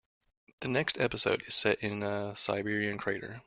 The 0.61 0.67
next 0.67 0.97
episode 0.99 1.43
is 1.45 1.53
set 1.53 1.77
in 1.83 2.01
a 2.01 2.35
Siberian 2.35 2.97
crater. 2.97 3.39